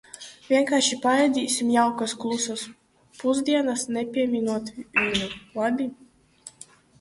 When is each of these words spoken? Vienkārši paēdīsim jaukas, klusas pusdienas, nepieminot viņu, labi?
Vienkārši 0.43 0.95
paēdīsim 1.01 1.69
jaukas, 1.73 2.15
klusas 2.23 2.63
pusdienas, 3.19 3.85
nepieminot 3.99 4.73
viņu, 4.79 5.29
labi? 5.61 5.89